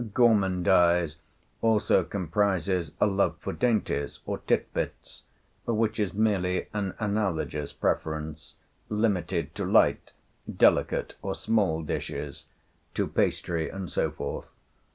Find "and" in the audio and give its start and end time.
13.69-13.91